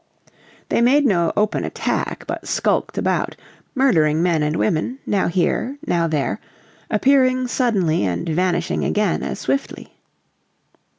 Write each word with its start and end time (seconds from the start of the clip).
They 0.69 0.81
made 0.81 1.05
no 1.05 1.31
open 1.37 1.63
attack, 1.63 2.23
but 2.25 2.47
skulked 2.47 2.97
about, 2.97 3.35
murdering 3.75 4.23
men 4.23 4.41
and 4.41 4.55
women, 4.55 4.97
now 5.05 5.27
here, 5.27 5.77
now 5.85 6.07
there, 6.07 6.39
appearing 6.89 7.47
suddenly 7.47 8.03
and 8.03 8.27
vanishing 8.27 8.83
again 8.83 9.21
as 9.21 9.37
swiftly. 9.37 9.93